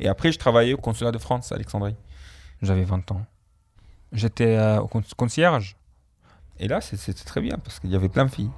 Et 0.00 0.08
après, 0.08 0.32
je 0.32 0.38
travaillais 0.38 0.74
au 0.74 0.78
consulat 0.78 1.12
de 1.12 1.18
France 1.18 1.52
à 1.52 1.54
Alexandrie. 1.54 1.96
J'avais 2.62 2.84
20 2.84 3.10
ans. 3.12 3.24
J'étais 4.12 4.56
euh, 4.56 4.80
au 4.80 4.88
concierge. 5.16 5.76
Et 6.58 6.68
là, 6.68 6.80
c'était 6.80 7.12
très 7.12 7.40
bien 7.40 7.58
parce 7.58 7.80
qu'il 7.80 7.90
y 7.90 7.96
avait 7.96 8.08
plein 8.08 8.26
de 8.26 8.30
filles. 8.30 8.50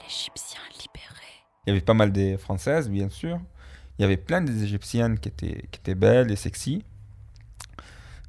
L'Égyptien 0.00 0.60
libéré. 0.72 1.26
Il 1.66 1.70
y 1.70 1.72
avait 1.72 1.80
pas 1.80 1.94
mal 1.94 2.12
des 2.12 2.36
Françaises, 2.38 2.88
bien 2.88 3.08
sûr. 3.10 3.38
Il 3.98 4.02
y 4.02 4.04
avait 4.04 4.16
plein 4.16 4.40
des 4.40 4.62
Égyptiennes 4.62 5.18
qui 5.18 5.28
étaient, 5.28 5.66
qui 5.70 5.80
étaient 5.80 5.94
belles 5.94 6.30
et 6.30 6.36
sexy. 6.36 6.84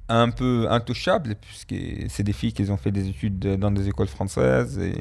Un 0.09 0.31
peu 0.31 0.67
intouchables, 0.69 1.35
puisque 1.35 1.75
c'est 2.09 2.23
des 2.23 2.33
filles 2.33 2.53
qui 2.53 2.69
ont 2.71 2.77
fait 2.77 2.91
des 2.91 3.07
études 3.07 3.39
dans 3.39 3.71
des 3.71 3.87
écoles 3.87 4.07
françaises. 4.07 4.79
Et... 4.79 4.97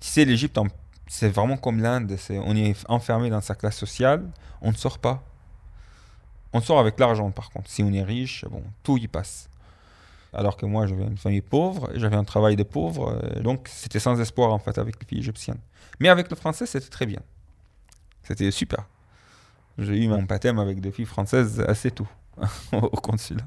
Tu 0.00 0.08
sais, 0.08 0.24
l'Égypte, 0.24 0.58
c'est 1.12 1.28
vraiment 1.28 1.58
comme 1.58 1.82
l'Inde. 1.82 2.16
On 2.30 2.56
est 2.56 2.74
enfermé 2.88 3.28
dans 3.28 3.42
sa 3.42 3.54
classe 3.54 3.76
sociale, 3.76 4.24
on 4.62 4.70
ne 4.70 4.76
sort 4.76 4.98
pas. 4.98 5.22
On 6.54 6.62
sort 6.62 6.78
avec 6.78 6.98
l'argent, 6.98 7.30
par 7.30 7.50
contre. 7.50 7.68
Si 7.68 7.82
on 7.82 7.92
est 7.92 8.02
riche, 8.02 8.46
bon, 8.50 8.62
tout 8.82 8.96
y 8.96 9.08
passe. 9.08 9.50
Alors 10.32 10.56
que 10.56 10.64
moi, 10.64 10.86
j'avais 10.86 11.04
une 11.04 11.18
famille 11.18 11.42
pauvre, 11.42 11.90
j'avais 11.96 12.16
un 12.16 12.24
travail 12.24 12.56
de 12.56 12.62
pauvre, 12.62 13.10
euh, 13.10 13.42
donc 13.42 13.68
c'était 13.68 14.00
sans 14.00 14.18
espoir, 14.22 14.54
en 14.54 14.58
fait, 14.58 14.78
avec 14.78 14.98
les 14.98 15.06
filles 15.06 15.18
égyptiennes. 15.18 15.60
Mais 16.00 16.08
avec 16.08 16.30
le 16.30 16.34
français, 16.34 16.64
c'était 16.64 16.88
très 16.88 17.04
bien. 17.04 17.20
C'était 18.22 18.50
super. 18.50 18.86
J'ai 19.76 20.02
eu 20.02 20.08
mon 20.08 20.22
baptême 20.22 20.58
avec 20.58 20.80
des 20.80 20.92
filles 20.92 21.04
françaises 21.04 21.60
assez 21.60 21.90
tôt, 21.90 22.08
au 22.72 22.88
consulat. 22.88 23.46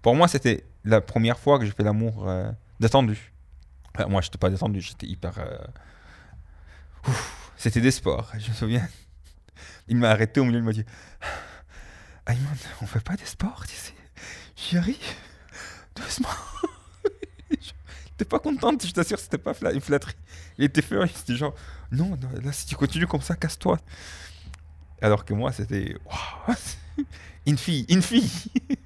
Pour 0.00 0.14
moi, 0.14 0.28
c'était 0.28 0.62
la 0.84 1.00
première 1.00 1.40
fois 1.40 1.58
que 1.58 1.64
j'ai 1.64 1.72
fait 1.72 1.82
l'amour 1.82 2.28
euh, 2.28 2.52
détendu. 2.78 3.32
moi, 4.08 4.20
je 4.20 4.28
n'étais 4.28 4.38
pas 4.38 4.48
détendu, 4.48 4.80
j'étais 4.80 5.08
hyper... 5.08 5.36
Euh, 5.38 5.58
c'était 7.62 7.80
des 7.80 7.92
sports, 7.92 8.28
je 8.40 8.50
me 8.50 8.54
souviens. 8.56 8.88
Il 9.86 9.96
m'a 9.96 10.10
arrêté 10.10 10.40
au 10.40 10.44
milieu, 10.44 10.58
il 10.58 10.64
m'a 10.64 10.72
dit 10.72 10.84
Ayman, 12.26 12.56
on 12.80 12.86
fait 12.86 12.98
pas 12.98 13.14
des 13.14 13.24
sports 13.24 13.64
ici. 13.66 13.92
Chérie, 14.56 14.98
doucement. 15.94 16.28
T'es 18.16 18.24
pas 18.24 18.40
contente, 18.40 18.84
je 18.84 18.90
t'assure, 18.90 19.16
c'était 19.20 19.38
pas 19.38 19.52
une 19.72 19.80
flatterie. 19.80 20.16
Il 20.58 20.64
était 20.64 20.82
furieux, 20.82 21.08
c'était 21.14 21.36
genre, 21.36 21.54
non, 21.92 22.18
là, 22.42 22.50
si 22.50 22.66
tu 22.66 22.74
continues 22.74 23.06
comme 23.06 23.22
ça, 23.22 23.36
casse-toi. 23.36 23.78
Alors 25.00 25.24
que 25.24 25.32
moi, 25.32 25.52
c'était, 25.52 25.94
une 27.46 27.58
fille, 27.58 27.86
une 27.88 28.02
fille. 28.02 28.28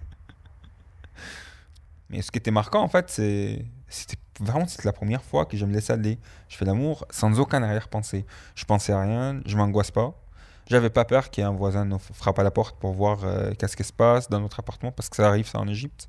Mais 2.10 2.20
ce 2.20 2.30
qui 2.30 2.36
était 2.36 2.50
marquant, 2.50 2.82
en 2.82 2.88
fait, 2.88 3.08
c'était 3.08 4.18
vraiment 4.40 4.66
la 4.84 4.92
première 4.92 5.22
fois 5.22 5.46
que 5.46 5.56
je 5.56 5.64
me 5.64 5.72
laissais 5.72 5.92
aller. 5.92 6.18
Je 6.48 6.56
fais 6.56 6.64
l'amour 6.64 7.06
sans 7.10 7.38
aucun 7.40 7.62
arrière-pensée. 7.62 8.26
Je 8.54 8.64
pensais 8.64 8.92
à 8.92 9.00
rien, 9.00 9.40
je 9.46 9.56
m'angoisse 9.56 9.90
pas. 9.90 10.14
J'avais 10.68 10.90
pas 10.90 11.04
peur 11.04 11.30
qu'il 11.30 11.42
y 11.42 11.46
ait 11.46 11.48
un 11.48 11.52
voisin 11.52 11.84
nous 11.84 11.98
frappe 11.98 12.38
à 12.40 12.42
la 12.42 12.50
porte 12.50 12.76
pour 12.78 12.92
voir 12.92 13.24
euh, 13.24 13.52
qu'est-ce 13.56 13.76
qui 13.76 13.84
se 13.84 13.92
passe 13.92 14.28
dans 14.28 14.40
notre 14.40 14.58
appartement, 14.58 14.90
parce 14.90 15.08
que 15.08 15.16
ça 15.16 15.28
arrive 15.28 15.46
ça 15.46 15.60
en 15.60 15.68
Égypte. 15.68 16.08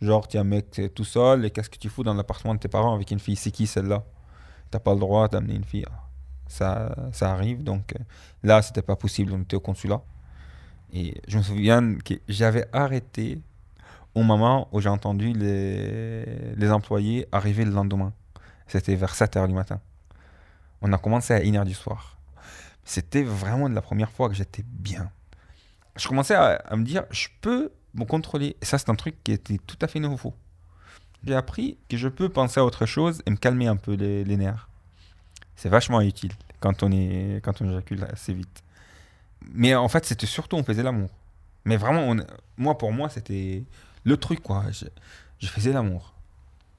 Genre, 0.00 0.26
tu 0.26 0.38
es 0.38 0.40
un 0.40 0.44
mec 0.44 0.80
tout 0.94 1.04
seul, 1.04 1.44
et 1.44 1.50
qu'est-ce 1.50 1.68
que 1.68 1.76
tu 1.76 1.90
fous 1.90 2.02
dans 2.02 2.14
l'appartement 2.14 2.54
de 2.54 2.58
tes 2.58 2.68
parents 2.68 2.94
avec 2.94 3.10
une 3.10 3.20
fille? 3.20 3.36
C'est 3.36 3.50
qui 3.50 3.66
celle-là? 3.66 4.02
T'as 4.70 4.78
pas 4.78 4.94
le 4.94 5.00
droit 5.00 5.28
d'amener 5.28 5.54
une 5.54 5.64
fille. 5.64 5.84
Ça, 6.48 6.94
ça 7.12 7.32
arrive, 7.32 7.62
donc 7.62 7.94
euh, 7.94 8.02
là, 8.42 8.62
c'était 8.62 8.82
pas 8.82 8.96
possible, 8.96 9.32
on 9.34 9.42
était 9.42 9.56
au 9.56 9.60
consulat. 9.60 10.02
Et 10.92 11.20
je 11.28 11.38
me 11.38 11.42
souviens 11.42 11.96
que 11.96 12.14
j'avais 12.28 12.66
arrêté 12.72 13.40
au 14.14 14.22
moment 14.22 14.68
où 14.72 14.80
j'ai 14.80 14.88
entendu 14.88 15.32
les, 15.32 16.54
les 16.54 16.70
employés 16.70 17.26
arriver 17.32 17.64
le 17.64 17.72
lendemain. 17.72 18.12
C'était 18.66 18.94
vers 18.94 19.14
7h 19.14 19.46
du 19.46 19.54
matin. 19.54 19.80
On 20.80 20.92
a 20.92 20.98
commencé 20.98 21.32
à 21.34 21.40
1h 21.40 21.64
du 21.64 21.74
soir. 21.74 22.16
C'était 22.84 23.22
vraiment 23.22 23.68
la 23.68 23.82
première 23.82 24.10
fois 24.10 24.28
que 24.28 24.34
j'étais 24.34 24.64
bien. 24.66 25.10
Je 25.96 26.08
commençais 26.08 26.34
à, 26.34 26.76
me 26.76 26.84
dire, 26.84 27.04
je 27.10 27.28
peux 27.40 27.70
me 27.94 28.04
contrôler. 28.04 28.56
Et 28.60 28.64
ça, 28.64 28.78
c'est 28.78 28.90
un 28.90 28.94
truc 28.94 29.22
qui 29.22 29.32
était 29.32 29.58
tout 29.58 29.76
à 29.80 29.86
fait 29.86 30.00
nouveau. 30.00 30.34
J'ai 31.24 31.34
appris 31.34 31.78
que 31.88 31.96
je 31.96 32.08
peux 32.08 32.28
penser 32.28 32.58
à 32.58 32.64
autre 32.64 32.86
chose 32.86 33.22
et 33.26 33.30
me 33.30 33.36
calmer 33.36 33.68
un 33.68 33.76
peu 33.76 33.94
les, 33.94 34.36
nerfs. 34.36 34.68
C'est 35.54 35.68
vachement 35.68 36.00
utile 36.00 36.32
quand 36.58 36.82
on, 36.82 36.90
est, 36.90 37.40
quand 37.44 37.60
on 37.60 37.68
éjacule 37.70 38.04
assez 38.10 38.32
vite. 38.32 38.64
Mais 39.52 39.74
en 39.74 39.88
fait, 39.88 40.04
c'était 40.04 40.26
surtout, 40.26 40.56
on 40.56 40.64
faisait 40.64 40.82
l'amour. 40.82 41.10
Mais 41.64 41.76
vraiment, 41.76 42.16
moi, 42.56 42.76
pour 42.76 42.92
moi, 42.92 43.08
c'était 43.08 43.62
le 44.04 44.16
truc, 44.16 44.40
quoi. 44.42 44.64
Je, 44.70 44.86
je 45.38 45.46
faisais 45.48 45.72
l'amour. 45.72 46.14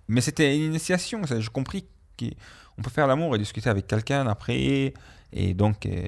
Mais 0.07 0.21
c'était 0.21 0.55
une 0.55 0.63
initiation. 0.63 1.21
J'ai 1.25 1.47
compris 1.47 1.85
qu'on 2.19 2.81
peut 2.81 2.89
faire 2.89 3.07
l'amour 3.07 3.35
et 3.35 3.39
discuter 3.39 3.69
avec 3.69 3.87
quelqu'un 3.87 4.27
après 4.27 4.93
et 5.33 5.53
donc, 5.53 5.85
euh, 5.85 6.05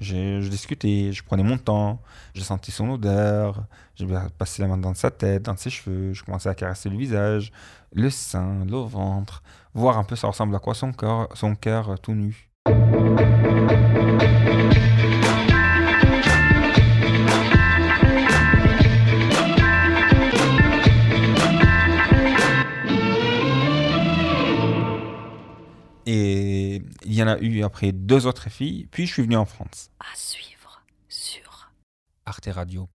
je, 0.00 0.46
discutais, 0.48 1.12
je 1.12 1.24
prenais 1.24 1.42
mon 1.42 1.56
temps, 1.56 2.00
j'ai 2.34 2.44
senti 2.44 2.70
son 2.70 2.90
odeur, 2.90 3.64
je 3.96 4.04
passé 4.36 4.62
la 4.62 4.68
main 4.68 4.76
dans 4.76 4.94
sa 4.94 5.10
tête, 5.10 5.44
dans 5.44 5.56
ses 5.56 5.70
cheveux, 5.70 6.12
je 6.12 6.22
commençais 6.22 6.50
à 6.50 6.54
caresser 6.54 6.90
le 6.90 6.98
visage, 6.98 7.52
le 7.92 8.10
sein, 8.10 8.64
le 8.66 8.76
ventre, 8.76 9.42
voir 9.72 9.98
un 9.98 10.04
peu 10.04 10.14
ça 10.14 10.28
ressemble 10.28 10.54
à 10.54 10.58
quoi 10.58 10.74
son 10.74 10.92
corps, 10.92 11.28
son 11.34 11.54
cœur 11.54 11.90
euh, 11.90 11.96
tout 11.96 12.12
nu. 12.12 12.47
Et 26.10 26.80
il 27.04 27.12
y 27.12 27.22
en 27.22 27.28
a 27.28 27.38
eu 27.38 27.62
après 27.62 27.92
deux 27.92 28.26
autres 28.26 28.48
filles, 28.48 28.88
puis 28.90 29.06
je 29.06 29.12
suis 29.12 29.22
venu 29.22 29.36
en 29.36 29.44
France. 29.44 29.90
À 30.00 30.16
suivre 30.16 30.82
sur 31.10 31.70
arteradio.com. 32.24 32.88